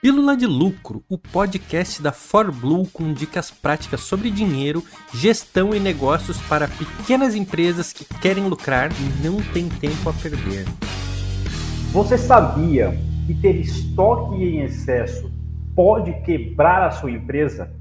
Pílula 0.00 0.36
de 0.36 0.46
Lucro, 0.46 1.02
o 1.08 1.18
podcast 1.18 2.00
da 2.00 2.12
ForBlue 2.12 2.86
com 2.92 3.12
dicas 3.12 3.50
práticas 3.50 4.02
sobre 4.02 4.30
dinheiro, 4.30 4.80
gestão 5.12 5.74
e 5.74 5.80
negócios 5.80 6.40
para 6.42 6.68
pequenas 6.68 7.34
empresas 7.34 7.92
que 7.92 8.04
querem 8.20 8.46
lucrar 8.46 8.90
e 8.92 9.26
não 9.26 9.38
têm 9.52 9.68
tempo 9.68 10.08
a 10.08 10.12
perder. 10.12 10.66
Você 11.92 12.16
sabia 12.16 12.96
que 13.26 13.34
ter 13.34 13.56
estoque 13.56 14.36
em 14.36 14.60
excesso 14.60 15.32
pode 15.74 16.12
quebrar 16.20 16.84
a 16.84 16.92
sua 16.92 17.10
empresa? 17.10 17.74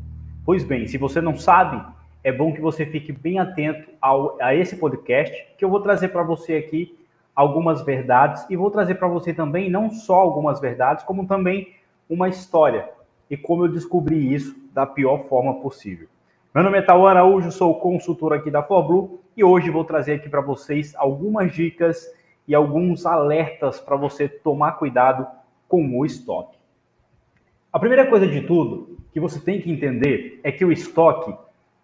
Pois 0.44 0.64
bem, 0.64 0.88
se 0.88 0.98
você 0.98 1.22
não 1.22 1.38
sabe, 1.38 1.80
é 2.24 2.32
bom 2.32 2.52
que 2.52 2.60
você 2.60 2.84
fique 2.84 3.12
bem 3.12 3.38
atento 3.38 3.92
ao, 4.02 4.42
a 4.42 4.56
esse 4.56 4.76
podcast, 4.76 5.36
que 5.56 5.64
eu 5.64 5.70
vou 5.70 5.82
trazer 5.82 6.08
para 6.08 6.24
você 6.24 6.56
aqui 6.56 6.98
algumas 7.36 7.86
verdades 7.86 8.44
e 8.50 8.56
vou 8.56 8.72
trazer 8.72 8.96
para 8.96 9.08
você 9.08 9.36
também 9.36 9.70
não 9.70 9.92
só 9.92 10.16
algumas 10.16 10.60
verdades, 10.60 11.04
como 11.04 11.28
também 11.28 11.78
uma 12.10 12.30
história 12.30 12.90
e 13.30 13.36
como 13.36 13.66
eu 13.66 13.72
descobri 13.72 14.34
isso 14.34 14.56
da 14.74 14.86
pior 14.86 15.28
forma 15.28 15.56
possível. 15.56 16.08
Meu 16.54 16.64
nome 16.64 16.78
é 16.78 16.82
Tauan 16.82 17.10
Araújo, 17.10 17.52
sou 17.52 17.80
consultor 17.80 18.34
aqui 18.34 18.50
da 18.50 18.64
ForBlue 18.64 19.20
e 19.36 19.44
hoje 19.44 19.70
vou 19.70 19.84
trazer 19.84 20.14
aqui 20.14 20.30
para 20.30 20.42
vocês 20.42 20.96
algumas 20.96 21.54
dicas 21.54 22.08
e 22.48 22.56
alguns 22.56 23.06
alertas 23.06 23.80
para 23.80 23.98
você 23.98 24.28
tomar 24.28 24.74
cuidado 24.74 25.28
com 25.68 25.98
o 25.98 26.06
estoque. 26.06 26.58
A 27.72 27.80
primeira 27.80 28.08
coisa 28.08 28.26
de 28.26 28.42
tudo 28.42 28.98
que 29.12 29.20
você 29.20 29.40
tem 29.40 29.62
que 29.62 29.70
entender 29.70 30.40
é 30.44 30.52
que 30.52 30.64
o 30.64 30.72
estoque 30.72 31.36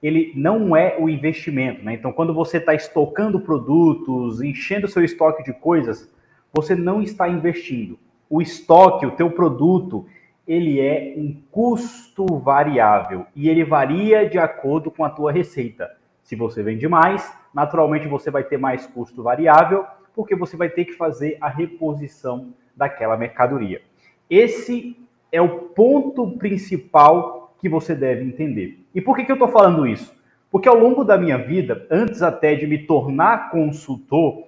ele 0.02 0.34
não 0.35 0.76
é 0.76 0.98
o 0.99 1.10
investimento, 1.10 1.84
né? 1.84 1.94
Então, 1.94 2.12
quando 2.12 2.34
você 2.34 2.58
está 2.58 2.74
estocando 2.74 3.40
produtos, 3.40 4.41
enchendo 4.41 4.88
seu 4.88 5.04
estoque 5.04 5.44
de 5.44 5.54
coisas, 5.54 6.13
você 6.52 6.76
não 6.76 7.02
está 7.02 7.30
investindo 7.30 7.98
o 8.30 8.41
estoque, 8.41 9.05
o 9.05 9.12
teu 9.12 9.32
produto, 9.32 10.05
ele 10.48 10.80
é 10.80 11.13
um 11.18 11.36
custo 11.52 12.26
variável 12.40 13.26
e 13.36 13.49
ele 13.49 13.63
varia 13.63 14.27
de 14.27 14.38
acordo 14.38 14.91
com 14.91 15.04
a 15.04 15.10
tua 15.10 15.32
receita. 15.32 15.90
Se 16.21 16.35
você 16.35 16.62
vende 16.63 16.88
mais, 16.88 17.34
naturalmente 17.54 18.07
você 18.07 18.29
vai 18.29 18.44
ter 18.44 18.57
mais 18.57 18.85
custo 18.88 19.24
variável, 19.24 19.85
porque 20.16 20.35
você 20.35 20.55
vai 20.55 20.70
ter 20.70 20.85
que 20.85 20.94
fazer 20.94 21.38
a 21.41 21.48
reposição 21.48 22.54
daquela 22.76 23.18
mercadoria. 23.18 23.82
Esse 24.29 24.98
é 25.32 25.41
o 25.41 25.49
ponto 25.70 26.32
principal 26.38 27.55
que 27.60 27.70
você 27.70 27.96
deve 27.96 28.24
entender. 28.24 28.79
E 28.94 29.01
por 29.01 29.16
que, 29.16 29.26
que 29.26 29.32
eu 29.32 29.35
estou 29.35 29.48
falando 29.48 29.88
isso? 29.88 30.13
Porque 30.51 30.70
ao 30.70 30.77
longo 30.77 31.04
da 31.04 31.18
minha 31.18 31.38
vida, 31.38 31.88
antes 31.90 32.21
até 32.21 32.54
de 32.55 32.68
me 32.68 32.79
tornar 32.85 33.49
consultor, 33.49 34.44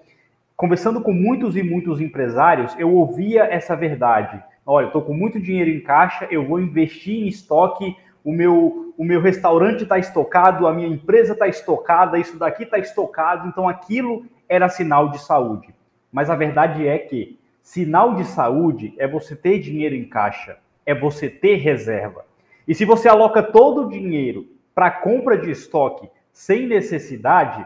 conversando 0.55 1.01
com 1.01 1.11
muitos 1.11 1.57
e 1.57 1.63
muitos 1.63 1.99
empresários, 1.99 2.75
eu 2.79 2.93
ouvia 2.93 3.43
essa 3.43 3.75
verdade. 3.75 4.41
Olha, 4.65 4.87
estou 4.87 5.01
com 5.01 5.13
muito 5.13 5.39
dinheiro 5.39 5.69
em 5.69 5.81
caixa, 5.81 6.27
eu 6.31 6.45
vou 6.45 6.59
investir 6.59 7.23
em 7.23 7.27
estoque, 7.27 7.95
o 8.23 8.31
meu, 8.31 8.93
o 8.97 9.03
meu 9.03 9.21
restaurante 9.21 9.83
está 9.83 9.99
estocado, 9.99 10.65
a 10.65 10.73
minha 10.73 10.87
empresa 10.87 11.33
está 11.33 11.47
estocada, 11.47 12.17
isso 12.17 12.39
daqui 12.39 12.63
está 12.63 12.79
estocado, 12.79 13.47
então 13.47 13.69
aquilo 13.69 14.25
era 14.49 14.69
sinal 14.69 15.09
de 15.09 15.19
saúde. 15.19 15.75
Mas 16.11 16.29
a 16.29 16.35
verdade 16.35 16.87
é 16.87 16.97
que 16.97 17.37
sinal 17.61 18.15
de 18.15 18.25
saúde 18.25 18.95
é 18.97 19.07
você 19.07 19.35
ter 19.35 19.59
dinheiro 19.59 19.93
em 19.93 20.05
caixa, 20.05 20.57
é 20.85 20.95
você 20.95 21.29
ter 21.29 21.57
reserva. 21.57 22.25
E 22.67 22.73
se 22.73 22.85
você 22.85 23.07
aloca 23.07 23.43
todo 23.43 23.85
o 23.85 23.89
dinheiro 23.89 24.47
para 24.73 24.89
compra 24.89 25.37
de 25.37 25.51
estoque 25.51 26.09
sem 26.33 26.65
necessidade, 26.65 27.65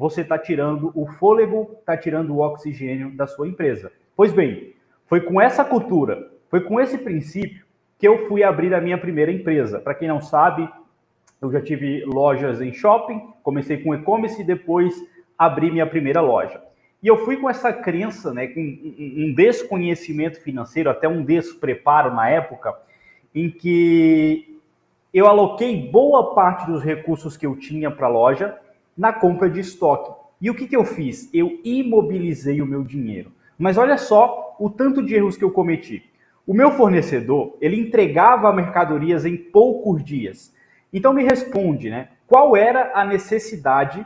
você 0.00 0.22
está 0.22 0.38
tirando 0.38 0.90
o 0.94 1.06
fôlego, 1.06 1.76
está 1.78 1.94
tirando 1.94 2.30
o 2.30 2.38
oxigênio 2.38 3.14
da 3.14 3.26
sua 3.26 3.46
empresa. 3.46 3.92
Pois 4.16 4.32
bem, 4.32 4.72
foi 5.04 5.20
com 5.20 5.38
essa 5.38 5.62
cultura, 5.62 6.30
foi 6.48 6.62
com 6.62 6.80
esse 6.80 6.96
princípio 6.96 7.66
que 7.98 8.08
eu 8.08 8.26
fui 8.26 8.42
abrir 8.42 8.72
a 8.72 8.80
minha 8.80 8.96
primeira 8.96 9.30
empresa. 9.30 9.78
Para 9.78 9.94
quem 9.94 10.08
não 10.08 10.22
sabe, 10.22 10.66
eu 11.38 11.52
já 11.52 11.60
tive 11.60 12.02
lojas 12.06 12.62
em 12.62 12.72
shopping, 12.72 13.20
comecei 13.42 13.76
com 13.76 13.94
e-commerce 13.94 14.40
e 14.40 14.44
depois 14.44 14.94
abri 15.36 15.70
minha 15.70 15.86
primeira 15.86 16.22
loja. 16.22 16.62
E 17.02 17.06
eu 17.06 17.18
fui 17.18 17.36
com 17.36 17.50
essa 17.50 17.70
crença, 17.70 18.32
né, 18.32 18.46
com 18.46 18.58
um 18.58 19.34
desconhecimento 19.34 20.40
financeiro, 20.40 20.88
até 20.88 21.06
um 21.06 21.22
despreparo 21.22 22.14
na 22.14 22.26
época, 22.26 22.74
em 23.34 23.50
que 23.50 24.58
eu 25.12 25.26
aloquei 25.26 25.90
boa 25.90 26.34
parte 26.34 26.64
dos 26.64 26.82
recursos 26.82 27.36
que 27.36 27.44
eu 27.44 27.54
tinha 27.54 27.90
para 27.90 28.06
a 28.06 28.10
loja 28.10 28.58
na 28.96 29.12
compra 29.12 29.48
de 29.48 29.60
estoque. 29.60 30.12
E 30.40 30.50
o 30.50 30.54
que, 30.54 30.66
que 30.66 30.76
eu 30.76 30.84
fiz? 30.84 31.32
Eu 31.34 31.60
imobilizei 31.64 32.62
o 32.62 32.66
meu 32.66 32.82
dinheiro. 32.82 33.32
Mas 33.58 33.76
olha 33.76 33.98
só 33.98 34.56
o 34.58 34.70
tanto 34.70 35.02
de 35.02 35.14
erros 35.14 35.36
que 35.36 35.44
eu 35.44 35.50
cometi. 35.50 36.02
O 36.46 36.54
meu 36.54 36.72
fornecedor, 36.72 37.56
ele 37.60 37.78
entregava 37.78 38.52
mercadorias 38.52 39.24
em 39.24 39.36
poucos 39.36 40.02
dias. 40.02 40.54
Então 40.92 41.12
me 41.12 41.22
responde, 41.22 41.90
né? 41.90 42.08
Qual 42.26 42.56
era 42.56 42.92
a 42.94 43.04
necessidade 43.04 44.04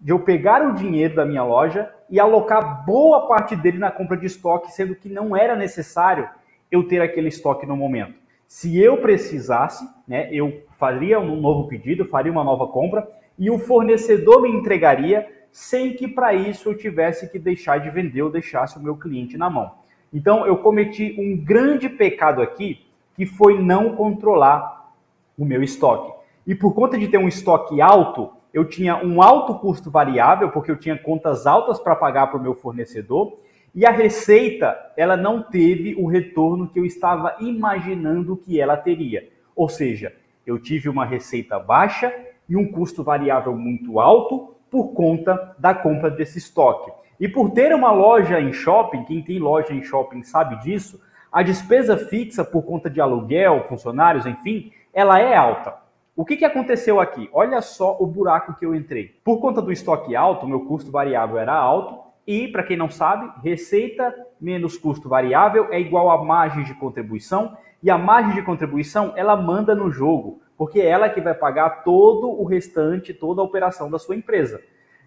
de 0.00 0.12
eu 0.12 0.20
pegar 0.20 0.66
o 0.66 0.74
dinheiro 0.74 1.14
da 1.14 1.24
minha 1.24 1.42
loja 1.42 1.90
e 2.10 2.20
alocar 2.20 2.84
boa 2.84 3.26
parte 3.26 3.56
dele 3.56 3.78
na 3.78 3.90
compra 3.90 4.16
de 4.16 4.26
estoque, 4.26 4.72
sendo 4.72 4.94
que 4.94 5.08
não 5.08 5.36
era 5.36 5.56
necessário 5.56 6.28
eu 6.70 6.86
ter 6.86 7.00
aquele 7.00 7.28
estoque 7.28 7.66
no 7.66 7.76
momento. 7.76 8.14
Se 8.46 8.78
eu 8.78 8.98
precisasse, 8.98 9.88
né, 10.06 10.28
eu 10.30 10.62
faria 10.78 11.18
um 11.18 11.40
novo 11.40 11.68
pedido, 11.68 12.04
faria 12.04 12.30
uma 12.30 12.44
nova 12.44 12.66
compra 12.68 13.08
e 13.38 13.50
o 13.50 13.58
fornecedor 13.58 14.42
me 14.42 14.50
entregaria 14.50 15.26
sem 15.50 15.94
que 15.94 16.08
para 16.08 16.34
isso 16.34 16.68
eu 16.68 16.76
tivesse 16.76 17.30
que 17.30 17.38
deixar 17.38 17.78
de 17.78 17.90
vender 17.90 18.22
ou 18.22 18.30
deixasse 18.30 18.76
o 18.76 18.82
meu 18.82 18.96
cliente 18.96 19.36
na 19.36 19.48
mão. 19.48 19.72
Então 20.12 20.46
eu 20.46 20.56
cometi 20.58 21.16
um 21.18 21.36
grande 21.36 21.88
pecado 21.88 22.42
aqui, 22.42 22.86
que 23.16 23.24
foi 23.26 23.60
não 23.60 23.94
controlar 23.94 24.92
o 25.38 25.44
meu 25.44 25.62
estoque. 25.62 26.12
E 26.46 26.54
por 26.54 26.74
conta 26.74 26.98
de 26.98 27.08
ter 27.08 27.18
um 27.18 27.28
estoque 27.28 27.80
alto, 27.80 28.30
eu 28.52 28.64
tinha 28.64 28.96
um 28.96 29.22
alto 29.22 29.54
custo 29.54 29.90
variável, 29.90 30.50
porque 30.50 30.70
eu 30.70 30.76
tinha 30.76 30.96
contas 30.96 31.46
altas 31.46 31.80
para 31.80 31.96
pagar 31.96 32.28
para 32.28 32.38
o 32.38 32.42
meu 32.42 32.54
fornecedor, 32.54 33.38
e 33.74 33.84
a 33.84 33.90
receita, 33.90 34.76
ela 34.96 35.16
não 35.16 35.42
teve 35.42 35.96
o 35.96 36.06
retorno 36.06 36.68
que 36.68 36.78
eu 36.78 36.84
estava 36.84 37.34
imaginando 37.40 38.36
que 38.36 38.60
ela 38.60 38.76
teria. 38.76 39.28
Ou 39.56 39.68
seja, 39.68 40.14
eu 40.46 40.60
tive 40.60 40.88
uma 40.88 41.04
receita 41.04 41.58
baixa 41.58 42.14
e 42.48 42.56
um 42.56 42.70
custo 42.70 43.02
variável 43.02 43.56
muito 43.56 44.00
alto 44.00 44.54
por 44.70 44.92
conta 44.92 45.54
da 45.58 45.74
compra 45.74 46.10
desse 46.10 46.38
estoque. 46.38 46.90
E 47.18 47.28
por 47.28 47.50
ter 47.50 47.74
uma 47.74 47.92
loja 47.92 48.40
em 48.40 48.52
shopping, 48.52 49.04
quem 49.04 49.22
tem 49.22 49.38
loja 49.38 49.72
em 49.72 49.82
shopping 49.82 50.22
sabe 50.22 50.60
disso, 50.62 51.00
a 51.30 51.42
despesa 51.42 51.96
fixa 51.96 52.44
por 52.44 52.62
conta 52.62 52.90
de 52.90 53.00
aluguel, 53.00 53.66
funcionários, 53.68 54.26
enfim, 54.26 54.72
ela 54.92 55.18
é 55.18 55.34
alta. 55.36 55.74
O 56.16 56.24
que, 56.24 56.36
que 56.36 56.44
aconteceu 56.44 57.00
aqui? 57.00 57.28
Olha 57.32 57.60
só 57.60 57.96
o 57.98 58.06
buraco 58.06 58.54
que 58.54 58.64
eu 58.64 58.74
entrei. 58.74 59.16
Por 59.24 59.40
conta 59.40 59.60
do 59.60 59.72
estoque 59.72 60.14
alto, 60.14 60.46
meu 60.46 60.60
custo 60.60 60.92
variável 60.92 61.38
era 61.38 61.52
alto, 61.52 62.04
e, 62.26 62.48
para 62.48 62.62
quem 62.62 62.76
não 62.76 62.88
sabe, 62.88 63.30
receita 63.42 64.14
menos 64.40 64.78
custo 64.78 65.08
variável 65.08 65.68
é 65.72 65.80
igual 65.80 66.10
a 66.10 66.24
margem 66.24 66.62
de 66.62 66.74
contribuição, 66.74 67.56
e 67.82 67.90
a 67.90 67.98
margem 67.98 68.34
de 68.34 68.42
contribuição 68.42 69.12
ela 69.16 69.36
manda 69.36 69.74
no 69.74 69.90
jogo 69.90 70.40
porque 70.64 70.80
é 70.80 70.86
ela 70.86 71.10
que 71.10 71.20
vai 71.20 71.34
pagar 71.34 71.84
todo 71.84 72.26
o 72.26 72.42
restante, 72.42 73.12
toda 73.12 73.42
a 73.42 73.44
operação 73.44 73.90
da 73.90 73.98
sua 73.98 74.16
empresa. 74.16 74.62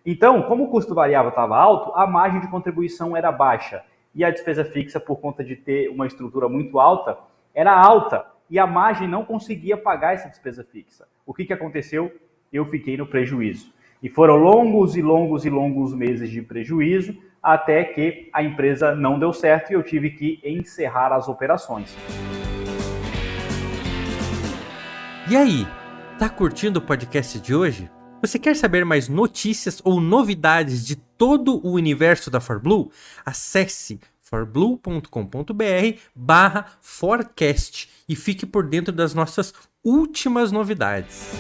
Então, 0.05 0.43
como 0.43 0.65
o 0.65 0.67
custo 0.67 0.93
variável 0.93 1.29
estava 1.29 1.57
alto, 1.57 1.91
a 1.95 2.05
margem 2.05 2.39
de 2.39 2.47
contribuição 2.47 3.17
era 3.17 3.31
baixa 3.31 3.83
e 4.13 4.23
a 4.23 4.29
despesa 4.29 4.63
fixa, 4.63 4.99
por 4.99 5.15
conta 5.15 5.43
de 5.43 5.55
ter 5.55 5.89
uma 5.89 6.05
estrutura 6.05 6.47
muito 6.47 6.79
alta, 6.79 7.17
era 7.55 7.73
alta 7.73 8.23
e 8.47 8.59
a 8.59 8.67
margem 8.67 9.07
não 9.07 9.25
conseguia 9.25 9.75
pagar 9.75 10.13
essa 10.13 10.29
despesa 10.29 10.63
fixa. 10.63 11.07
O 11.25 11.33
que, 11.33 11.43
que 11.43 11.53
aconteceu? 11.53 12.15
Eu 12.53 12.63
fiquei 12.67 12.95
no 12.95 13.07
prejuízo. 13.07 13.73
E 14.03 14.09
foram 14.09 14.35
longos 14.35 14.95
e 14.95 15.01
longos 15.01 15.43
e 15.43 15.49
longos 15.49 15.91
meses 15.91 16.29
de 16.29 16.43
prejuízo 16.43 17.17
até 17.41 17.83
que 17.83 18.29
a 18.31 18.43
empresa 18.43 18.93
não 18.93 19.17
deu 19.17 19.33
certo 19.33 19.71
e 19.71 19.73
eu 19.73 19.81
tive 19.81 20.11
que 20.11 20.39
encerrar 20.45 21.11
as 21.11 21.27
operações. 21.27 21.97
E 25.29 25.35
aí, 25.35 25.67
tá 26.17 26.29
curtindo 26.29 26.79
o 26.79 26.81
podcast 26.81 27.37
de 27.41 27.53
hoje? 27.53 27.91
Você 28.21 28.39
quer 28.39 28.55
saber 28.55 28.85
mais 28.85 29.09
notícias 29.09 29.81
ou 29.83 29.99
novidades 29.99 30.87
de 30.87 30.95
todo 30.95 31.59
o 31.67 31.73
universo 31.73 32.31
da 32.31 32.39
ForBlue? 32.39 32.89
Acesse 33.25 33.99
forblue.com.br 34.21 35.99
barra 36.15 36.67
forecast 36.79 37.89
e 38.07 38.15
fique 38.15 38.45
por 38.45 38.69
dentro 38.69 38.93
das 38.93 39.13
nossas 39.13 39.53
últimas 39.83 40.49
novidades. 40.49 41.33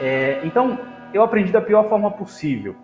É, 0.00 0.40
então, 0.46 0.78
eu 1.12 1.22
aprendi 1.22 1.52
da 1.52 1.60
pior 1.60 1.90
forma 1.90 2.10
possível, 2.10 2.74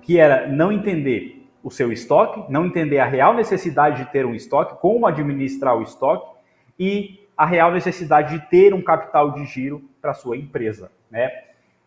que 0.00 0.18
era 0.18 0.48
não 0.48 0.72
entender 0.72 1.46
o 1.62 1.70
seu 1.70 1.92
estoque, 1.92 2.50
não 2.50 2.64
entender 2.64 2.98
a 2.98 3.04
real 3.04 3.34
necessidade 3.34 4.04
de 4.04 4.10
ter 4.10 4.24
um 4.24 4.34
estoque, 4.34 4.80
como 4.80 5.06
administrar 5.06 5.76
o 5.76 5.82
estoque, 5.82 6.39
e 6.80 7.28
a 7.36 7.46
real 7.46 7.70
necessidade 7.70 8.36
de 8.36 8.46
ter 8.48 8.74
um 8.74 8.82
capital 8.82 9.32
de 9.32 9.44
giro 9.44 9.88
para 10.02 10.14
sua 10.14 10.36
empresa, 10.36 10.90
né? 11.08 11.30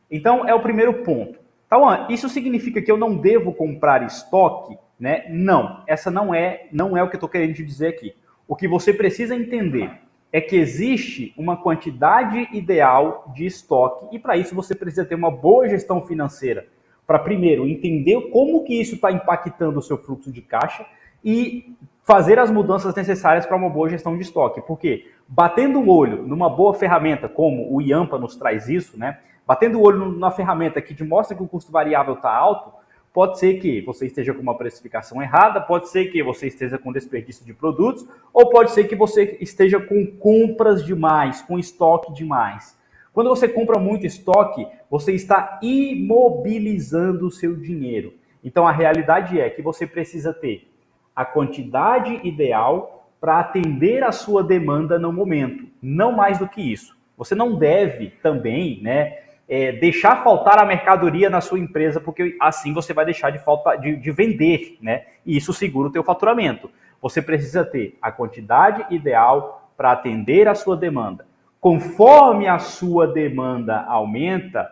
Então 0.10 0.48
é 0.48 0.54
o 0.54 0.62
primeiro 0.62 1.04
ponto. 1.04 1.40
Então, 1.66 2.08
isso 2.08 2.30
significa 2.30 2.82
que 2.82 2.92
eu 2.92 2.98
não 2.98 3.18
devo 3.18 3.52
comprar 3.52 4.06
estoque 4.06 4.78
né? 5.04 5.26
Não, 5.30 5.84
essa 5.86 6.10
não 6.10 6.34
é, 6.34 6.68
não 6.72 6.96
é 6.96 7.04
o 7.04 7.10
que 7.10 7.16
eu 7.16 7.18
estou 7.18 7.30
querendo 7.30 7.56
te 7.56 7.64
dizer 7.64 7.88
aqui. 7.88 8.16
O 8.48 8.56
que 8.56 8.70
você 8.70 8.94
precisa 8.94 9.36
entender 9.36 9.92
é 10.32 10.40
que 10.40 10.56
existe 10.56 11.34
uma 11.38 11.58
quantidade 11.58 12.48
ideal 12.54 13.30
de 13.36 13.46
estoque 13.46 14.16
e 14.16 14.18
para 14.18 14.38
isso 14.38 14.56
você 14.56 14.74
precisa 14.74 15.04
ter 15.04 15.16
uma 15.16 15.30
boa 15.30 15.68
gestão 15.68 16.02
financeira 16.02 16.68
para 17.06 17.20
primeiro 17.20 17.68
entender 17.68 18.30
como 18.30 18.64
que 18.64 18.80
isso 18.80 18.96
está 18.96 19.12
impactando 19.12 19.78
o 19.78 19.82
seu 19.82 19.98
fluxo 19.98 20.32
de 20.32 20.42
caixa 20.42 20.86
e 21.22 21.76
fazer 22.04 22.38
as 22.38 22.52
mudanças 22.52 22.94
necessárias 22.94 23.46
para 23.46 23.56
uma 23.56 23.70
boa 23.70 23.90
gestão 23.90 24.16
de 24.16 24.22
estoque. 24.22 24.62
Porque 24.62 25.08
batendo 25.28 25.80
o 25.80 25.90
olho 25.90 26.24
numa 26.28 26.50
boa 26.50 26.74
ferramenta 26.74 27.28
como 27.30 27.74
o 27.74 27.82
IAMPA 27.82 28.20
nos 28.20 28.36
traz 28.36 28.68
isso, 28.70 29.00
né? 29.00 29.20
Batendo 29.48 29.80
o 29.80 29.82
olho 29.82 30.12
na 30.12 30.30
ferramenta 30.30 30.82
que 30.82 30.94
te 30.94 31.04
mostra 31.04 31.36
que 31.36 31.44
o 31.44 31.48
custo 31.48 31.72
variável 31.72 32.14
está 32.14 32.34
alto, 32.34 32.72
pode 33.14 33.40
ser 33.40 33.56
que 33.56 33.82
você 33.82 34.06
esteja 34.06 34.34
com 34.34 34.42
uma 34.42 34.58
precificação 34.58 35.22
errada, 35.22 35.62
pode 35.62 35.90
ser 35.90 36.06
que 36.06 36.24
você 36.24 36.48
esteja 36.48 36.78
com 36.78 36.92
desperdício 36.92 37.46
de 37.46 37.54
produtos, 37.54 38.08
ou 38.34 38.50
pode 38.50 38.72
ser 38.72 38.86
que 38.86 38.96
você 38.96 39.38
esteja 39.40 39.80
com 39.80 40.06
compras 40.18 40.84
demais, 40.84 41.42
com 41.42 41.60
estoque 41.60 42.14
demais. 42.14 42.78
Quando 43.14 43.30
você 43.30 43.48
compra 43.48 43.80
muito 43.80 44.06
estoque, 44.06 44.66
você 44.90 45.14
está 45.14 45.60
imobilizando 45.62 47.28
o 47.28 47.32
seu 47.32 47.56
dinheiro. 47.56 48.14
Então 48.44 48.68
a 48.68 48.72
realidade 48.72 49.40
é 49.40 49.50
que 49.50 49.62
você 49.62 49.86
precisa 49.86 50.34
ter 50.34 50.73
a 51.16 51.26
quantidade 51.26 52.20
ideal 52.24 53.08
para 53.20 53.40
atender 53.40 54.04
a 54.04 54.12
sua 54.12 54.44
demanda 54.44 55.00
no 55.00 55.14
momento, 55.14 55.66
não 55.82 56.12
mais 56.12 56.40
do 56.40 56.48
que 56.48 56.62
isso. 56.62 56.98
Você 57.18 57.34
não 57.34 57.58
deve 57.58 58.10
também, 58.22 58.82
né, 58.82 59.18
é, 59.48 59.72
deixar 59.72 60.24
faltar 60.24 60.62
a 60.62 60.66
mercadoria 60.66 61.30
na 61.30 61.40
sua 61.40 61.60
empresa, 61.60 62.02
porque 62.02 62.36
assim 62.42 62.74
você 62.74 62.94
vai 62.94 63.06
deixar 63.06 63.30
de, 63.30 63.40
falta, 63.40 63.76
de, 63.76 63.96
de 63.96 64.12
vender, 64.12 64.78
né? 64.82 65.06
E 65.26 65.38
isso 65.38 65.54
segura 65.54 65.90
o 65.90 65.92
teu 65.92 66.04
faturamento. 66.04 66.70
Você 67.02 67.22
precisa 67.22 67.64
ter 67.64 67.98
a 68.02 68.12
quantidade 68.12 68.86
ideal 68.94 69.72
para 69.78 69.92
atender 69.92 70.48
a 70.48 70.56
sua 70.56 70.76
demanda. 70.76 71.26
Conforme 71.60 72.48
a 72.48 72.60
sua 72.60 73.08
demanda 73.08 73.84
aumenta, 73.84 74.70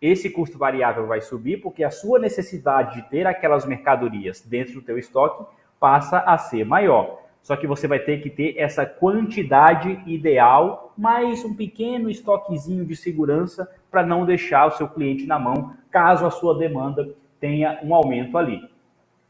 esse 0.00 0.28
custo 0.30 0.58
variável 0.58 1.06
vai 1.06 1.20
subir, 1.20 1.58
porque 1.60 1.84
a 1.84 1.90
sua 1.90 2.18
necessidade 2.18 2.96
de 2.96 3.08
ter 3.08 3.26
aquelas 3.26 3.64
mercadorias 3.64 4.40
dentro 4.40 4.74
do 4.74 4.82
teu 4.82 4.98
estoque 4.98 5.44
passa 5.84 6.20
a 6.20 6.38
ser 6.38 6.64
maior. 6.64 7.20
Só 7.42 7.56
que 7.56 7.66
você 7.66 7.86
vai 7.86 7.98
ter 7.98 8.22
que 8.22 8.30
ter 8.30 8.56
essa 8.56 8.86
quantidade 8.86 10.00
ideal, 10.06 10.94
mais 10.96 11.44
um 11.44 11.54
pequeno 11.54 12.08
estoquezinho 12.08 12.86
de 12.86 12.96
segurança 12.96 13.70
para 13.90 14.02
não 14.02 14.24
deixar 14.24 14.64
o 14.64 14.70
seu 14.70 14.88
cliente 14.88 15.26
na 15.26 15.38
mão, 15.38 15.74
caso 15.90 16.24
a 16.24 16.30
sua 16.30 16.56
demanda 16.56 17.06
tenha 17.38 17.80
um 17.82 17.94
aumento 17.94 18.38
ali. 18.38 18.66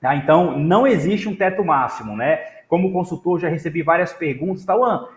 Tá? 0.00 0.14
Então, 0.14 0.56
não 0.56 0.86
existe 0.86 1.28
um 1.28 1.34
teto 1.34 1.64
máximo, 1.64 2.16
né? 2.16 2.36
Como 2.68 2.92
consultor, 2.92 3.40
já 3.40 3.48
recebi 3.48 3.82
várias 3.82 4.12
perguntas, 4.12 4.64
tá, 4.64 4.76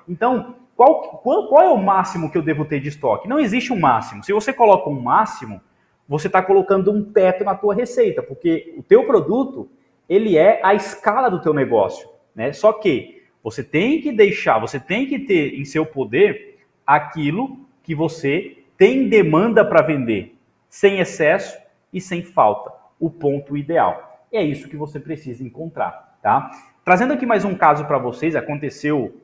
Então, 0.09 0.55
qual, 0.75 1.19
qual, 1.19 1.47
qual, 1.49 1.61
é 1.61 1.69
o 1.69 1.77
máximo 1.77 2.31
que 2.31 2.37
eu 2.39 2.41
devo 2.41 2.65
ter 2.65 2.79
de 2.79 2.89
estoque? 2.89 3.29
Não 3.29 3.39
existe 3.39 3.71
um 3.71 3.79
máximo. 3.79 4.23
Se 4.23 4.33
você 4.33 4.51
coloca 4.51 4.89
um 4.89 4.99
máximo, 4.99 5.61
você 6.09 6.25
está 6.25 6.41
colocando 6.41 6.91
um 6.91 7.03
teto 7.03 7.43
na 7.43 7.53
tua 7.53 7.75
receita, 7.75 8.23
porque 8.23 8.73
o 8.75 8.81
teu 8.81 9.05
produto 9.05 9.69
ele 10.07 10.37
é 10.37 10.59
a 10.63 10.73
escala 10.73 11.29
do 11.29 11.41
teu 11.41 11.53
negócio, 11.53 12.07
né? 12.35 12.53
Só 12.53 12.73
que 12.73 13.23
você 13.43 13.63
tem 13.63 14.01
que 14.01 14.11
deixar, 14.11 14.59
você 14.59 14.79
tem 14.79 15.05
que 15.07 15.19
ter 15.19 15.59
em 15.59 15.65
seu 15.65 15.85
poder 15.85 16.59
aquilo 16.85 17.59
que 17.83 17.95
você 17.95 18.57
tem 18.77 19.07
demanda 19.09 19.65
para 19.65 19.81
vender, 19.81 20.35
sem 20.69 20.99
excesso 20.99 21.57
e 21.91 21.99
sem 21.99 22.23
falta, 22.23 22.71
o 22.99 23.09
ponto 23.09 23.57
ideal. 23.57 24.25
É 24.31 24.41
isso 24.41 24.69
que 24.69 24.75
você 24.75 24.99
precisa 24.99 25.43
encontrar, 25.43 26.17
tá? 26.21 26.51
Trazendo 26.83 27.13
aqui 27.13 27.25
mais 27.25 27.43
um 27.43 27.55
caso 27.55 27.85
para 27.85 27.97
vocês, 27.97 28.35
aconteceu 28.35 29.21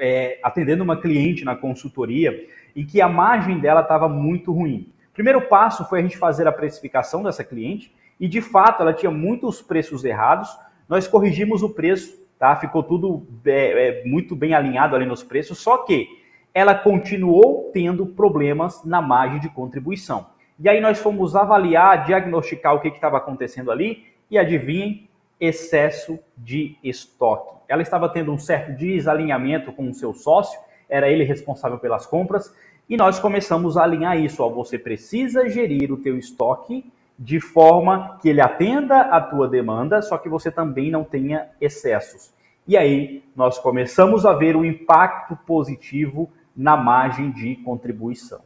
é, 0.00 0.38
atendendo 0.42 0.82
uma 0.82 1.00
cliente 1.00 1.44
na 1.44 1.54
consultoria 1.54 2.48
em 2.74 2.84
que 2.84 3.00
a 3.00 3.08
margem 3.08 3.60
dela 3.60 3.82
estava 3.82 4.08
muito 4.08 4.52
ruim. 4.52 4.92
Primeiro 5.12 5.42
passo 5.42 5.84
foi 5.88 5.98
a 5.98 6.02
gente 6.02 6.16
fazer 6.16 6.46
a 6.46 6.52
precificação 6.52 7.22
dessa 7.22 7.44
cliente 7.44 7.94
e 8.22 8.28
de 8.28 8.40
fato 8.40 8.82
ela 8.82 8.92
tinha 8.94 9.10
muitos 9.10 9.60
preços 9.60 10.04
errados. 10.04 10.48
Nós 10.88 11.08
corrigimos 11.08 11.60
o 11.64 11.70
preço, 11.70 12.24
tá? 12.38 12.54
Ficou 12.54 12.80
tudo 12.80 13.26
é, 13.44 13.88
é, 13.88 14.04
muito 14.04 14.36
bem 14.36 14.54
alinhado 14.54 14.94
ali 14.94 15.04
nos 15.04 15.24
preços, 15.24 15.58
só 15.58 15.78
que 15.78 16.06
ela 16.54 16.72
continuou 16.72 17.72
tendo 17.74 18.06
problemas 18.06 18.84
na 18.84 19.02
margem 19.02 19.40
de 19.40 19.48
contribuição. 19.48 20.28
E 20.56 20.68
aí 20.68 20.80
nós 20.80 21.00
fomos 21.00 21.34
avaliar, 21.34 22.04
diagnosticar 22.04 22.76
o 22.76 22.80
que 22.80 22.86
estava 22.86 23.16
acontecendo 23.16 23.72
ali 23.72 24.04
e 24.30 24.38
adivinhem, 24.38 25.08
excesso 25.40 26.16
de 26.38 26.76
estoque. 26.84 27.56
Ela 27.66 27.82
estava 27.82 28.08
tendo 28.08 28.32
um 28.32 28.38
certo 28.38 28.76
desalinhamento 28.76 29.72
com 29.72 29.90
o 29.90 29.94
seu 29.94 30.14
sócio, 30.14 30.56
era 30.88 31.10
ele 31.10 31.24
responsável 31.24 31.76
pelas 31.76 32.06
compras, 32.06 32.54
e 32.88 32.96
nós 32.96 33.18
começamos 33.18 33.76
a 33.76 33.82
alinhar 33.82 34.16
isso. 34.16 34.44
Ó, 34.44 34.48
você 34.48 34.78
precisa 34.78 35.48
gerir 35.48 35.90
o 35.90 35.96
teu 35.96 36.16
estoque 36.16 36.84
de 37.18 37.40
forma 37.40 38.18
que 38.20 38.28
ele 38.28 38.40
atenda 38.40 39.00
a 39.02 39.20
tua 39.20 39.48
demanda, 39.48 40.02
só 40.02 40.18
que 40.18 40.28
você 40.28 40.50
também 40.50 40.90
não 40.90 41.04
tenha 41.04 41.48
excessos. 41.60 42.32
E 42.66 42.76
aí 42.76 43.24
nós 43.34 43.58
começamos 43.58 44.24
a 44.24 44.32
ver 44.32 44.56
o 44.56 44.64
impacto 44.64 45.36
positivo 45.46 46.30
na 46.56 46.76
margem 46.76 47.30
de 47.30 47.56
contribuição. 47.56 48.40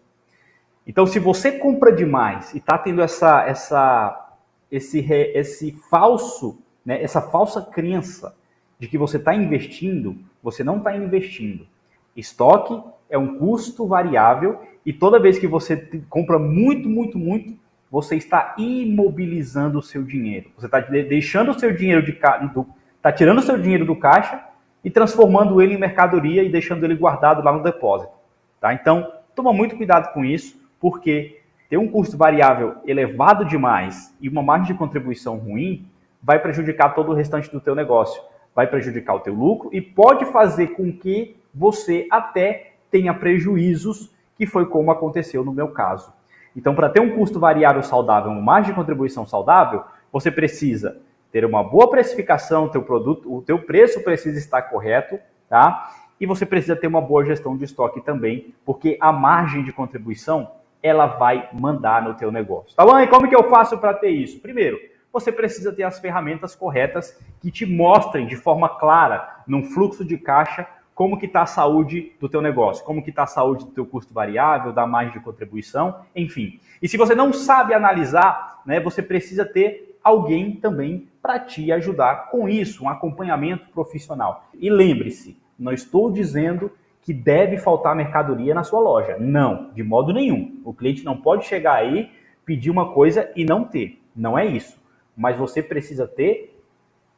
Então, 0.87 1.07
se 1.07 1.19
você 1.19 1.53
compra 1.53 1.93
demais 1.93 2.55
e 2.55 2.59
está 2.59 2.79
tendo 2.79 3.03
essa, 3.03 3.45
essa, 3.45 4.37
esse, 4.71 5.01
esse 5.01 5.73
falso 5.91 6.59
né, 6.87 7.03
essa 7.03 7.21
falsa 7.21 7.61
crença 7.61 8.37
de 8.79 8.87
que 8.87 8.97
você 8.97 9.17
está 9.17 9.35
investindo, 9.35 10.17
você 10.41 10.63
não 10.63 10.79
está 10.79 10.97
investindo. 10.97 11.67
Estoque 12.17 12.81
é 13.11 13.19
um 13.19 13.39
custo 13.39 13.87
variável 13.87 14.61
e 14.85 14.93
toda 14.93 15.19
vez 15.19 15.37
que 15.39 15.49
você 15.49 15.77
compra 16.09 16.39
muito, 16.39 16.89
muito, 16.89 17.19
muito, 17.19 17.59
você 17.91 18.17
está 18.17 18.55
imobilizando 18.59 19.79
o 19.79 19.83
seu 19.83 20.03
dinheiro. 20.03 20.51
Você 20.57 20.67
está 20.67 20.81
deixando 20.81 21.51
o 21.51 21.59
seu 21.59 21.73
dinheiro 21.73 22.03
de 22.03 22.13
está 22.13 23.13
tirando 23.13 23.39
o 23.39 23.43
seu 23.43 23.57
dinheiro 23.59 23.85
do 23.85 23.95
caixa 23.95 24.43
e 24.85 24.91
transformando 24.91 25.61
ele 25.63 25.75
em 25.75 25.79
mercadoria 25.79 26.43
e 26.43 26.49
deixando 26.49 26.85
ele 26.85 26.95
guardado 26.95 27.43
lá 27.43 27.53
no 27.53 27.63
depósito. 27.63 28.13
Tá? 28.61 28.75
Então, 28.75 29.13
toma 29.35 29.53
muito 29.53 29.77
cuidado 29.77 30.13
com 30.13 30.25
isso, 30.25 30.61
porque 30.81 31.41
ter 31.69 31.77
um 31.77 31.89
custo 31.89 32.17
variável 32.17 32.77
elevado 32.85 33.45
demais 33.45 34.15
e 34.21 34.29
uma 34.29 34.43
margem 34.43 34.69
de 34.73 34.79
contribuição 34.79 35.37
ruim 35.37 35.87
vai 36.23 36.39
prejudicar 36.39 36.95
todo 36.95 37.13
o 37.13 37.15
restante 37.15 37.51
do 37.51 37.61
teu 37.61 37.75
negócio, 37.75 38.21
vai 38.55 38.67
prejudicar 38.67 39.15
o 39.15 39.21
teu 39.21 39.35
lucro 39.35 39.71
e 39.73 39.81
pode 39.81 40.25
fazer 40.27 40.69
com 40.69 40.93
que 40.93 41.37
você 41.55 42.07
até 42.11 42.75
tenha 42.91 43.15
prejuízos, 43.15 44.11
que 44.37 44.47
foi 44.47 44.67
como 44.67 44.91
aconteceu 44.91 45.45
no 45.45 45.53
meu 45.53 45.69
caso. 45.69 46.13
Então, 46.57 46.75
para 46.75 46.89
ter 46.89 47.01
um 47.01 47.15
custo 47.15 47.39
variável 47.39 47.83
saudável, 47.83 48.31
uma 48.33 48.41
margem 48.41 48.73
de 48.73 48.77
contribuição 48.77 49.27
saudável, 49.27 49.85
você 50.11 50.31
precisa 50.31 50.99
ter 51.31 51.45
uma 51.45 51.63
boa 51.63 51.91
precificação, 51.91 52.69
teu 52.69 52.83
produto, 52.83 53.31
o 53.31 53.43
teu 53.43 53.59
preço 53.59 54.03
precisa 54.03 54.39
estar 54.39 54.63
correto, 54.63 55.19
tá? 55.51 55.93
E 56.19 56.25
você 56.25 56.47
precisa 56.47 56.75
ter 56.75 56.87
uma 56.87 57.03
boa 57.03 57.25
gestão 57.27 57.57
de 57.57 57.65
estoque 57.65 58.01
também, 58.01 58.55
porque 58.65 58.97
a 59.01 59.13
margem 59.13 59.63
de 59.63 59.71
contribuição 59.71 60.51
ela 60.83 61.07
vai 61.07 61.49
mandar 61.53 62.03
no 62.03 62.15
teu 62.15 62.33
negócio. 62.33 62.75
Tá 62.75 62.87
bom? 62.87 62.99
E 62.99 63.07
como 63.07 63.29
que 63.29 63.37
eu 63.37 63.51
faço 63.51 63.77
para 63.77 63.93
ter 63.93 64.09
isso? 64.09 64.41
Primeiro, 64.41 64.79
você 65.13 65.31
precisa 65.31 65.73
ter 65.73 65.83
as 65.83 65.99
ferramentas 65.99 66.55
corretas 66.55 67.19
que 67.41 67.51
te 67.51 67.67
mostrem 67.67 68.27
de 68.27 68.37
forma 68.37 68.69
clara, 68.69 69.43
num 69.47 69.63
fluxo 69.63 70.05
de 70.05 70.17
caixa, 70.17 70.67
como 70.97 71.19
que 71.19 71.27
está 71.27 71.43
a 71.43 71.47
saúde 71.47 72.13
do 72.19 72.27
teu 72.27 72.41
negócio, 72.41 72.83
como 72.83 73.05
que 73.05 73.11
está 73.11 73.25
a 73.25 73.27
saúde 73.29 73.67
do 73.67 73.71
teu 73.71 73.85
custo 73.85 74.15
variável, 74.15 74.73
da 74.73 74.87
margem 74.87 75.13
de 75.13 75.21
contribuição, 75.21 76.01
enfim. 76.17 76.59
E 76.81 76.89
se 76.89 76.97
você 76.97 77.15
não 77.15 77.35
sabe 77.35 77.75
analisar, 77.75 78.63
né, 78.65 78.81
você 78.81 79.03
precisa 79.03 79.45
ter 79.45 79.99
alguém 80.03 80.57
também 80.57 81.07
para 81.21 81.39
te 81.39 81.71
ajudar 81.71 82.31
com 82.31 82.49
isso, 82.49 82.83
um 82.83 82.89
acompanhamento 82.89 83.69
profissional. 83.75 84.49
E 84.55 84.71
lembre-se, 84.71 85.39
não 85.59 85.71
estou 85.71 86.11
dizendo 86.11 86.73
que 87.03 87.13
deve 87.13 87.59
faltar 87.59 87.95
mercadoria 87.95 88.55
na 88.55 88.65
sua 88.65 88.81
loja. 88.81 89.19
Não, 89.21 89.71
de 89.75 89.83
modo 89.83 90.15
nenhum. 90.15 90.61
O 90.65 90.73
cliente 90.73 91.05
não 91.05 91.17
pode 91.17 91.45
chegar 91.45 91.75
aí, 91.75 92.11
pedir 92.45 92.71
uma 92.71 92.93
coisa 92.93 93.31
e 93.37 93.45
não 93.45 93.65
ter. 93.65 94.01
Não 94.17 94.37
é 94.37 94.47
isso 94.47 94.81
mas 95.17 95.39
você 95.39 95.63
precisa 95.63 96.07
ter 96.07 96.56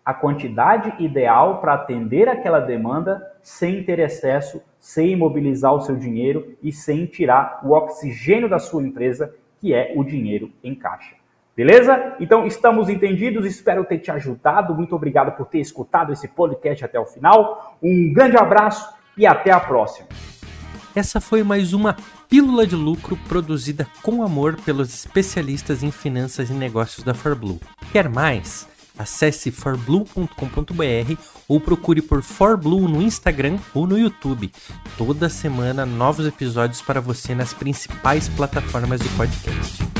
a 0.09 0.15
quantidade 0.15 0.95
ideal 0.99 1.61
para 1.61 1.75
atender 1.75 2.31
aquela 2.31 2.61
demanda 2.61 3.23
sem 3.43 3.85
ter 3.85 3.99
excesso, 3.99 4.63
sem 4.81 5.11
imobilizar 5.11 5.75
o 5.75 5.83
seu 5.83 5.97
dinheiro 5.97 6.57
e 6.63 6.73
sem 6.73 7.05
tirar 7.05 7.61
o 7.63 7.73
oxigênio 7.73 8.49
da 8.49 8.59
sua 8.59 8.83
empresa, 8.83 9.35
que 9.61 9.75
é 9.75 9.93
o 9.95 10.03
dinheiro 10.03 10.51
em 10.65 10.75
caixa. 10.75 11.15
Beleza? 11.55 12.17
Então 12.19 12.47
estamos 12.47 12.89
entendidos, 12.89 13.45
espero 13.45 13.85
ter 13.85 13.99
te 13.99 14.11
ajudado. 14.11 14.75
Muito 14.75 14.97
obrigado 14.97 15.37
por 15.37 15.45
ter 15.45 15.61
escutado 15.61 16.11
esse 16.11 16.27
podcast 16.27 16.87
até 16.87 16.99
o 16.99 17.05
final. 17.05 17.77
Um 17.83 18.11
grande 18.11 18.39
abraço 18.39 18.91
e 19.15 19.27
até 19.27 19.51
a 19.51 19.61
próxima. 19.61 20.09
Essa 20.97 21.21
foi 21.21 21.43
mais 21.43 21.75
uma 21.75 21.95
Pílula 22.31 22.67
de 22.67 22.77
Lucro 22.77 23.15
produzida 23.29 23.87
com 24.03 24.23
amor 24.23 24.57
pelos 24.65 24.89
especialistas 24.89 25.83
em 25.83 25.91
finanças 25.91 26.49
e 26.49 26.55
negócios 26.55 27.05
da 27.05 27.13
ForBlue. 27.13 27.61
Quer 27.93 28.09
mais? 28.09 28.78
Acesse 28.99 29.51
forblue.com.br 29.51 31.15
ou 31.47 31.61
procure 31.61 32.03
por 32.03 32.23
ForBlue 32.23 32.89
no 32.89 33.01
Instagram 33.01 33.59
ou 33.73 33.87
no 33.87 33.99
YouTube. 33.99 34.53
Toda 34.97 35.29
semana 35.29 35.87
novos 35.87 36.27
episódios 36.27 36.83
para 36.83 37.01
você 37.01 37.35
nas 37.35 37.55
principais 37.55 38.29
plataformas 38.29 39.01
de 39.01 39.09
podcast. 39.11 39.98